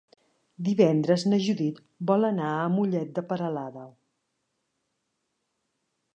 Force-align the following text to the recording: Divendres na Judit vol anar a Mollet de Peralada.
Divendres 0.69 1.25
na 1.33 1.37
Judit 1.47 1.81
vol 2.13 2.29
anar 2.31 2.47
a 2.55 2.65
Mollet 2.79 3.13
de 3.19 3.25
Peralada. 3.33 3.87